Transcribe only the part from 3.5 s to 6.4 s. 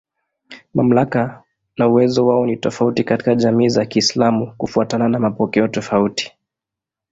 za Kiislamu kufuatana na mapokeo tofauti.